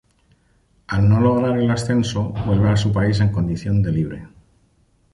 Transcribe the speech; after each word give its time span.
Al 0.87 1.07
no 1.07 1.19
lograr 1.19 1.59
el 1.59 1.69
ascenso, 1.69 2.29
vuelve 2.47 2.71
a 2.71 2.75
su 2.75 2.91
país 2.91 3.19
en 3.19 3.31
condición 3.31 3.83
de 3.83 3.91
libre. 3.91 4.27